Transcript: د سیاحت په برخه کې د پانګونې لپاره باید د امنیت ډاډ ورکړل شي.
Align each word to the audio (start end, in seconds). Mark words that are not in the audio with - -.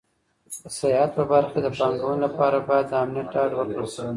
د 0.63 0.65
سیاحت 0.79 1.11
په 1.17 1.23
برخه 1.31 1.51
کې 1.53 1.61
د 1.63 1.67
پانګونې 1.77 2.19
لپاره 2.25 2.57
باید 2.69 2.85
د 2.89 2.93
امنیت 3.03 3.27
ډاډ 3.33 3.51
ورکړل 3.55 3.87
شي. 3.95 4.05